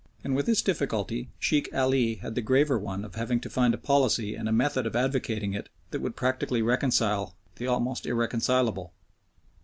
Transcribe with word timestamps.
And 0.23 0.35
with 0.35 0.47
this 0.47 0.63
difficulty 0.63 1.29
Sheikh 1.37 1.69
Ali 1.75 2.15
had 2.15 2.33
the 2.33 2.41
graver 2.41 2.79
one 2.79 3.05
of 3.05 3.13
having 3.13 3.39
to 3.41 3.51
find 3.51 3.75
a 3.75 3.77
policy 3.77 4.33
and 4.33 4.49
a 4.49 4.51
method 4.51 4.87
of 4.87 4.95
advocating 4.95 5.53
it 5.53 5.69
that 5.91 6.01
would 6.01 6.15
practically 6.15 6.63
reconcile 6.63 7.35
the 7.57 7.67
almost 7.67 8.07
irreconcilable. 8.07 8.93